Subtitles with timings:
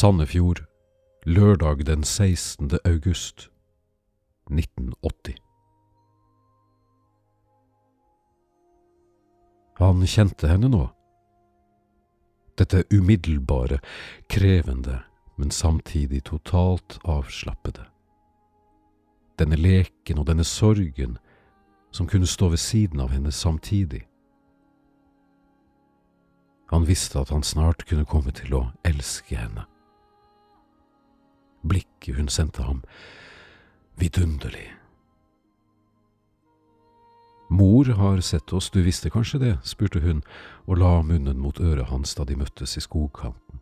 [0.00, 0.64] Sandefjord,
[1.26, 2.70] lørdag den 16.
[2.84, 3.50] august
[4.50, 5.34] 1980.
[9.76, 10.86] Han kjente henne nå.
[12.56, 13.82] Dette umiddelbare,
[14.32, 15.02] krevende,
[15.36, 17.84] men samtidig totalt avslappede.
[19.36, 21.18] Denne leken og denne sorgen
[21.92, 24.06] som kunne stå ved siden av henne samtidig.
[26.72, 29.66] Han visste at han snart kunne komme til å elske henne.
[31.62, 32.82] Blikket hun sendte ham,
[34.00, 34.70] vidunderlig.
[37.50, 40.22] Mor har sett oss, du visste kanskje det, spurte hun
[40.66, 43.58] og la munnen mot øret hans da de møttes i skogkanten.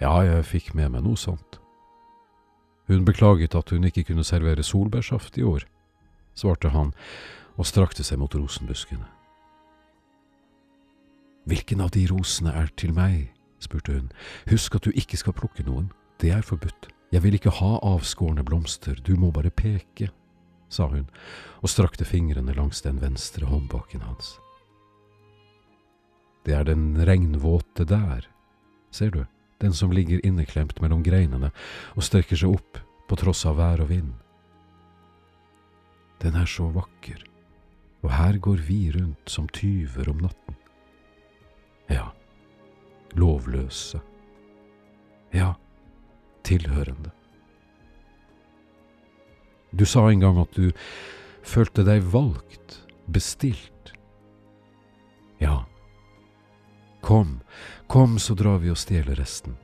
[0.00, 1.60] Ja, jeg fikk med meg noe sånt.
[2.90, 5.62] Hun beklaget at hun ikke kunne servere solbærsaft i år,
[6.34, 6.90] svarte han
[7.56, 9.06] og strakte seg mot rosenbuskene.
[11.46, 13.30] Hvilken av de rosene er til meg?
[13.62, 14.10] spurte hun.
[14.50, 15.92] Husk at du ikke skal plukke noen,
[16.24, 16.88] det er forbudt.
[17.12, 20.08] Jeg vil ikke ha avskårne blomster, du må bare peke,
[20.72, 21.04] sa hun
[21.60, 24.38] og strakte fingrene langs den venstre håndbaken hans.
[26.44, 28.26] Det er den regnvåte der,
[28.90, 29.22] ser du,
[29.60, 31.52] den som ligger inneklemt mellom greinene
[31.94, 34.12] og strekker seg opp på tross av vær og vind.
[36.24, 37.20] Den er så vakker,
[38.02, 40.56] og her går vi rundt som tyver om natten.
[41.92, 42.08] Ja,
[43.12, 44.00] lovløse.
[45.34, 45.52] Ja,
[46.44, 47.10] tilhørende.
[49.74, 50.70] Du sa en gang at du
[51.42, 52.78] følte deg valgt,
[53.10, 53.92] bestilt.
[55.42, 55.64] Ja,
[57.02, 57.40] kom,
[57.90, 59.58] kom så drar vi og stjeler resten.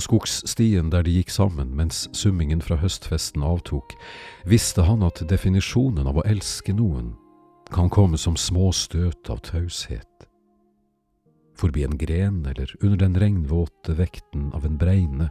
[0.00, 3.94] Skogsstien der de gikk sammen mens summingen fra høstfesten avtok,
[4.48, 7.14] visste han at definisjonen av å elske noen
[7.70, 10.06] kan komme som små støt av taushet.
[11.60, 15.28] Forbi en gren eller under den regnvåte vekten av en bregne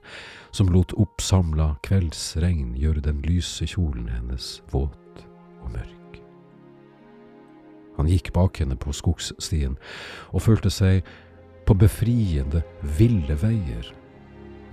[0.52, 5.24] som lot oppsamla kveldsregn gjøre den lyse kjolen hennes våt
[5.64, 6.20] og mørk.
[7.98, 9.80] Han gikk bak henne på skogsstien
[10.30, 11.02] og følte seg
[11.66, 12.62] på befriende,
[12.98, 13.90] ville veier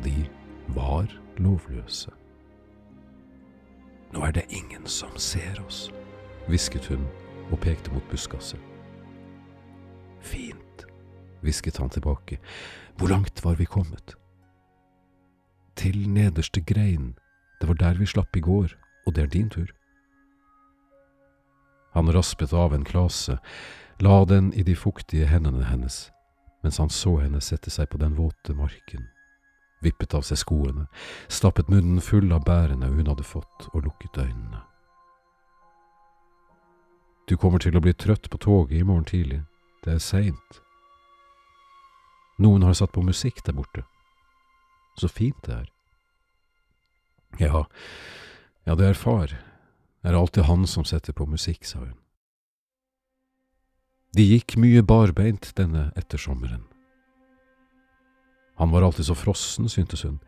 [0.05, 0.29] de
[0.69, 2.11] var lovløse.
[4.13, 5.91] Nå er det ingen som ser oss,
[6.49, 7.07] hvisket hun
[7.51, 8.61] og pekte mot buskaset.
[10.21, 10.87] Fint,
[11.43, 12.39] hvisket han tilbake,
[12.97, 14.17] hvor langt var vi kommet?
[15.77, 17.15] Til nederste grein,
[17.61, 18.73] det var der vi slapp i går,
[19.07, 19.69] og det er din tur.
[21.93, 23.39] Han raspet av en klase,
[24.01, 26.11] la den i de fuktige hendene hennes,
[26.63, 29.07] mens han så henne sette seg på den våte marken
[29.85, 30.87] vippet av seg skoene,
[31.29, 34.63] stappet munnen full av bærene hun hadde fått, og lukket øynene.
[37.27, 39.43] Du kommer til å bli trøtt på toget i morgen tidlig,
[39.85, 40.61] det er seint.
[42.39, 43.83] Noen har satt på musikk der borte.
[45.01, 45.73] Så fint det er.
[47.41, 47.67] Ja,
[48.65, 51.97] ja, det er far, det er alltid han som setter på musikk, sa hun.
[54.17, 56.65] De gikk mye barbeint denne ettersommeren.
[58.57, 60.19] Han var alltid så frossen, syntes hun,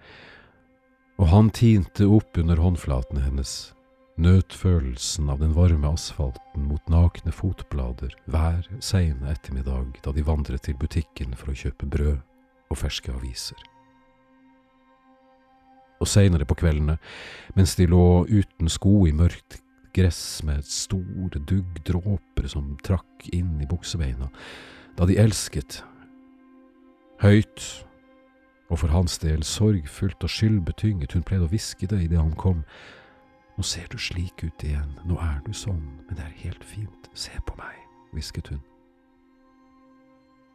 [1.19, 3.73] og han tinte opp under håndflatene hennes,
[4.19, 10.67] nøt følelsen av den varme asfalten mot nakne fotblader hver seine ettermiddag da de vandret
[10.67, 12.21] til butikken for å kjøpe brød
[12.69, 13.59] og ferske aviser.
[15.99, 16.99] Og seinere på kveldene,
[17.59, 19.59] mens de lå uten sko i mørkt
[19.97, 24.31] gress med store duggdråper som trakk inn i buksebeina,
[24.99, 25.83] da de elsket
[27.19, 27.65] Høyt,
[28.69, 32.65] og for hans del sorgfullt og skyldbetynget, hun pleide å hviske det idet han kom.
[33.57, 37.09] Nå ser du slik ut igjen, nå er du sånn, men det er helt fint,
[37.17, 37.79] se på meg,
[38.13, 38.61] hvisket hun.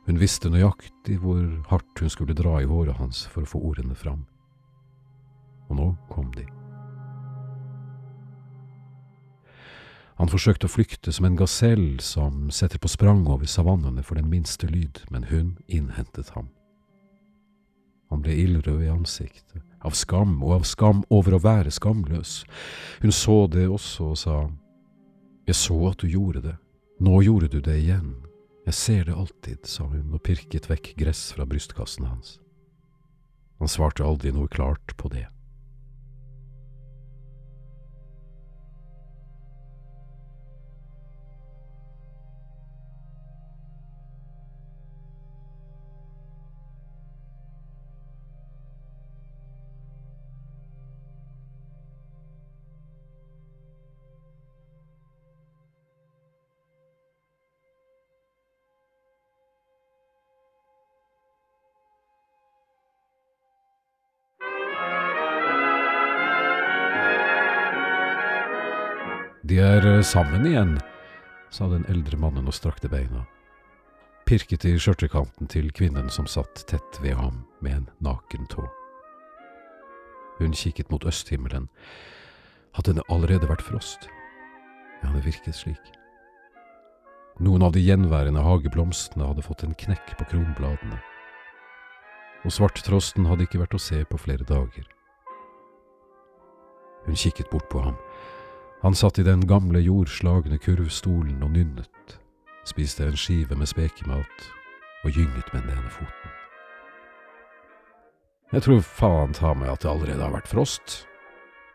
[0.06, 3.95] Hun visste nøyaktig hvor hardt hun skulle dra i håret hans for å få ordene
[3.95, 4.25] fram.
[5.71, 6.45] Og nå kom de.
[10.19, 14.30] Han forsøkte å flykte som en gasell som setter på sprang over savannene for den
[14.30, 16.51] minste lyd, men hun innhentet ham.
[18.13, 22.44] Han ble ildrød i ansiktet, av skam og av skam over å være skamløs.
[23.01, 24.36] Hun så det også og sa,
[25.48, 26.54] Jeg så at du gjorde det,
[27.01, 28.13] nå gjorde du det igjen.
[28.68, 32.38] Jeg ser det alltid, sa hun og pirket vekk gress fra brystkassen hans.
[33.60, 35.25] Han svarte aldri noe klart på det.
[69.44, 70.78] De er eh, sammen igjen,
[71.51, 73.25] sa den eldre mannen og strakte beina.
[74.24, 78.63] Pirket i skjørtekanten til kvinnen som satt tett ved ham med en naken tå.
[80.38, 81.68] Hun kikket mot østhimmelen.
[82.74, 84.07] Hadde det allerede vært frost?
[85.04, 85.92] Ja, det virket slik.
[87.44, 91.01] Noen av de gjenværende hageblomstene hadde fått en knekk på kronbladene,
[92.48, 94.88] og svarttrosten hadde ikke vært å se på flere dager.
[97.04, 98.00] Hun kikket bort på ham.
[98.83, 102.18] Han satt i den gamle jordslagne kurvstolen og nynnet,
[102.68, 104.47] spiste en skive med spekemat
[105.06, 106.33] og gynget med den ene foten.
[108.51, 110.97] Jeg tror faen ta meg at det allerede har vært frost.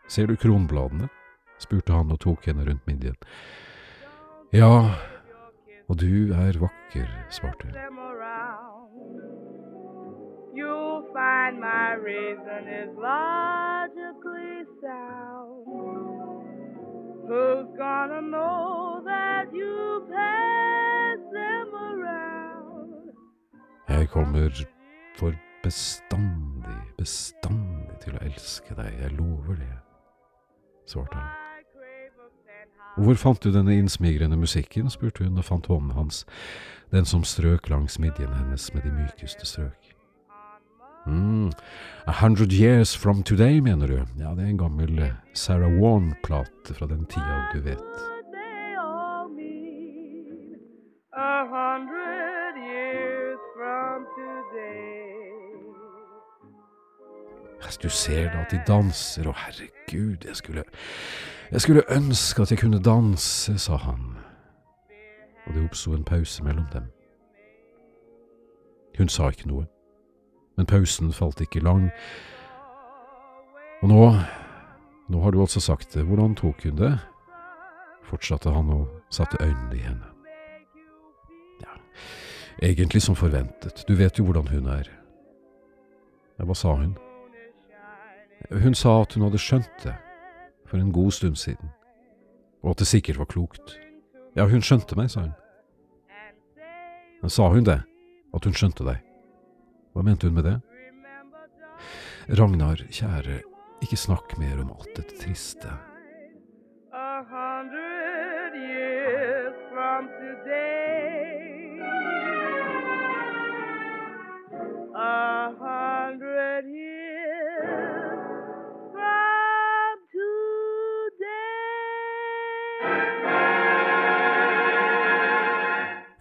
[0.07, 1.09] Ser du kronbladene?
[1.57, 3.17] spurte han og tok henne rundt midjen.
[4.53, 4.93] Ja,
[5.89, 7.75] og du er vakker, svarte hun.
[10.53, 16.08] You'll find my reason is logically sound.
[17.29, 22.93] Who's gonna know that you pass them around?
[23.89, 24.49] Jeg kommer
[25.19, 25.33] for
[25.63, 29.77] bestandig, bestandig til å elske deg, jeg lover det,
[30.89, 31.29] svarte han.
[32.97, 36.25] Hvor fant du denne innsmigrende musikken, spurte hun og fant hånden hans,
[36.89, 39.88] den som strøk langs midjen hennes med de mykeste strøk.
[41.07, 41.51] Mm,
[42.07, 44.05] A Hundred Years From Today, mener du?
[44.17, 48.09] Ja, det er en gammel Sarah Warne-plate fra den tida, du vet.
[57.83, 60.63] Du ser da at de danser, å herregud, jeg skulle,
[61.51, 64.17] jeg skulle ønske at jeg kunne danse, sa han,
[65.45, 66.89] og det oppsto en pause mellom dem.
[68.97, 69.69] Hun sa ikke noe,
[70.59, 71.85] men pausen falt ikke lang,
[73.79, 73.99] og nå,
[75.07, 76.91] nå har du altså sagt det, hvordan tok hun det?
[78.03, 80.11] Fortsatte han og satte øynene i henne.
[81.63, 81.79] Ja,
[82.59, 84.91] egentlig som forventet, du vet jo hvordan hun er.
[86.35, 86.97] Ja, hva sa hun?
[88.51, 89.95] Hun sa at hun hadde skjønt det
[90.67, 91.71] for en god stund siden,
[92.63, 93.79] og at det sikkert var klokt.
[94.35, 95.35] Ja, hun skjønte meg, sa hun.
[97.21, 97.79] Men sa hun det?
[98.35, 99.05] At hun skjønte deg?
[99.99, 100.59] Hva mente hun med det?
[102.39, 103.41] Ragnar, kjære,
[103.83, 105.73] ikke snakk mer om alt dette triste.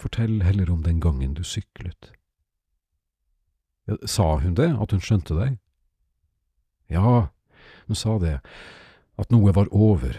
[0.02, 2.16] Fortell heller om den gangen du syklet.
[4.04, 5.58] Sa hun det, at hun skjønte deg?
[6.92, 7.28] Ja,
[7.88, 8.38] hun sa det,
[9.18, 10.16] at noe var over.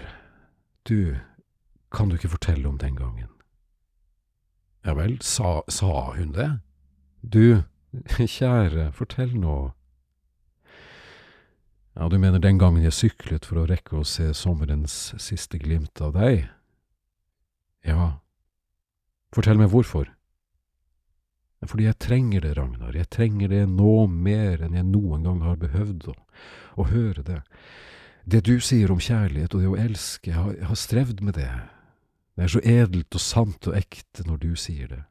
[0.90, 1.18] Du,
[1.94, 3.30] kan du ikke fortelle om den gangen?
[4.86, 6.50] Ja vel, sa, sa hun det?
[7.22, 7.62] Du,
[8.38, 9.72] kjære, fortell nå.
[12.00, 16.00] Ja, du mener den gangen jeg syklet for å rekke å se sommerens siste glimt
[16.02, 16.46] av deg?
[17.86, 18.22] Ja.
[19.36, 20.08] Fortell meg hvorfor.
[21.68, 25.60] Fordi jeg trenger det, Ragnar, jeg trenger det nå mer enn jeg noen gang har
[25.60, 26.16] behøvd å,
[26.80, 27.42] å høre det.
[28.24, 31.36] Det du sier om kjærlighet og det å elske, jeg har, jeg har strevd med
[31.36, 31.52] det.
[32.38, 35.02] Det er så edelt og sant og ekte når du sier det.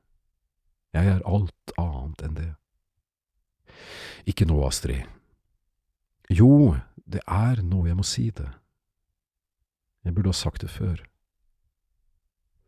[0.97, 2.49] Jeg er alt annet enn det.
[4.29, 5.05] Ikke nå, Astrid.
[6.33, 8.49] Jo, det er nå jeg må si det.
[10.05, 11.03] Jeg burde ha sagt det før.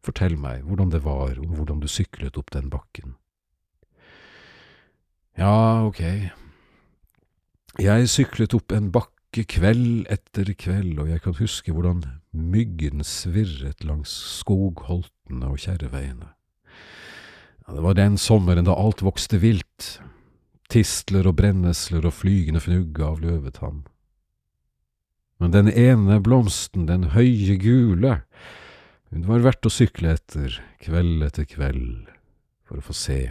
[0.04, 3.16] Fortell meg hvordan det var, og hvordan du syklet opp den bakken.
[5.40, 6.02] Ja, ok.
[7.80, 12.02] Jeg syklet opp en bakke kveld etter kveld, og jeg kan huske hvordan
[12.36, 16.28] myggen svirret langs skogholtene og kjerreveiene.
[17.70, 19.88] Det var den sommeren da alt vokste vilt,
[20.68, 23.84] tistler og brennesler og flygende fnugg av løvetann.
[25.40, 28.18] Men den ene blomsten, den høye gule,
[29.08, 32.10] hun var verdt å sykle etter, kveld etter kveld,
[32.68, 33.22] for å få se.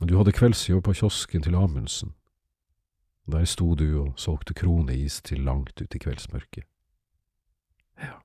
[0.00, 2.12] Du hadde kveldsjobb på kiosken til Amundsen.
[3.26, 6.66] Der sto du og solgte kroneis til langt ut i kveldsmørket.
[7.96, 8.20] Ja,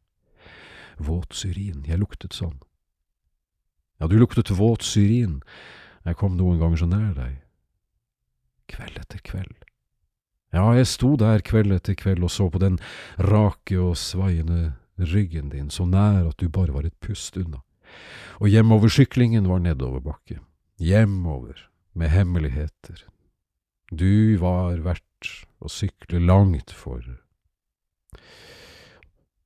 [0.99, 2.59] våt syrin, jeg luktet sånn.
[4.01, 5.39] Ja, du luktet våt syrin,
[6.03, 7.39] jeg kom noen ganger så nær deg.
[8.67, 9.63] Kveld etter kveld.
[10.51, 12.81] Ja, jeg sto der kveld etter kveld og så på den
[13.15, 17.63] rake og svaiende ryggen din, så nær at du bare var et pust unna,
[18.43, 20.41] og hjemover syklingen var nedoverbakke,
[20.81, 23.05] hjemover, med hemmeligheter.
[23.91, 27.03] Du var verdt å sykle langt for.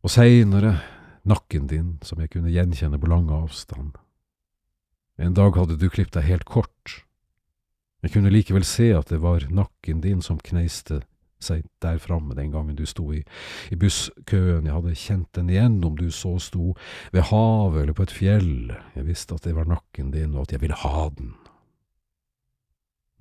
[0.05, 0.77] Og seinere
[1.25, 3.97] nakken din, som jeg kunne gjenkjenne på lang avstand.
[5.17, 7.01] En dag hadde du klippet deg helt kort.
[8.05, 11.01] Jeg kunne likevel se at det var nakken din som kneiste
[11.45, 13.21] seg der framme den gangen du sto i,
[13.71, 16.73] i busskøen, jeg hadde kjent den igjen om du så sto
[17.13, 20.55] ved havet eller på et fjell, jeg visste at det var nakken din og at
[20.55, 21.33] jeg ville ha den.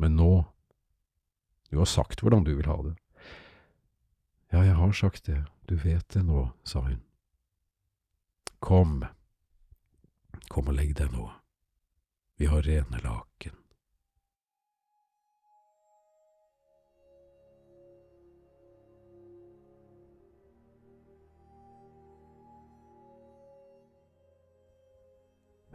[0.03, 0.33] Men nå,
[1.71, 2.95] du har sagt hvordan du vil ha det.
[4.53, 7.01] Ja, jeg har sagt det, du vet det nå, sa hun.
[8.63, 9.03] Kom,
[10.49, 11.27] kom og legg deg nå,
[12.39, 13.64] vi har rene laken.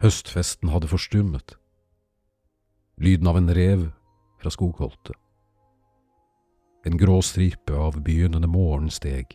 [0.00, 1.58] Høstfesten hadde forstummet.
[2.96, 3.82] Lyden av en rev
[4.40, 5.12] fra skogholtet.
[6.88, 9.34] En grå stripe av begynnende morgen steg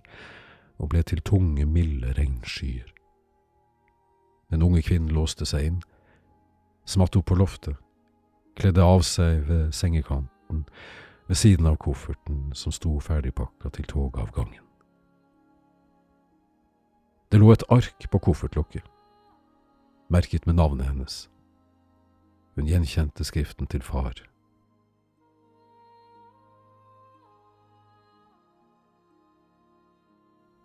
[0.81, 2.87] og ble til tunge, milde regnskyer.
[4.49, 5.77] Den unge kvinnen låste seg inn,
[6.89, 7.77] smatt opp på loftet,
[8.57, 10.65] kledde av seg ved sengekanten
[11.29, 14.65] ved siden av kofferten som sto ferdigpakka til togavgangen.
[17.29, 18.94] Det lå et ark på koffertlokket
[20.09, 21.29] merket med navnet hennes.
[22.55, 24.13] Hun gjenkjente skriften til far.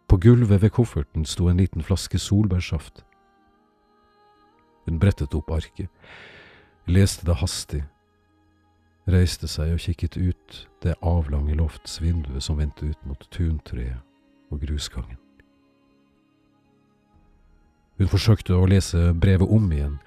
[0.08, 3.04] På gulvet ved kofferten sto en liten flaske solbærsaft.
[4.84, 5.88] Hun brettet opp arket,
[6.86, 7.84] leste det hastig,
[9.08, 14.02] reiste seg og kikket ut det avlange loftsvinduet som vendte ut mot tuntreet
[14.50, 15.29] og grusgangen.
[18.00, 19.98] Hun forsøkte å lese brevet om igjen,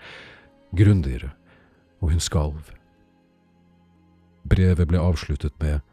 [0.74, 1.30] grundigere,
[2.02, 2.72] og hun skalv.
[4.50, 5.84] Brevet ble avsluttet med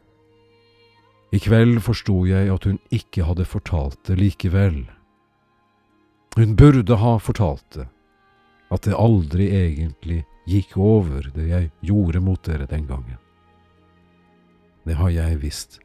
[1.31, 4.81] I kveld forsto jeg at hun ikke hadde fortalt det likevel.
[6.33, 7.87] Hun burde ha fortalt det,
[8.73, 13.21] at det aldri egentlig gikk over det jeg gjorde mot dere den gangen.
[14.89, 15.79] Det har jeg visst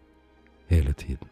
[0.73, 1.29] hele tiden.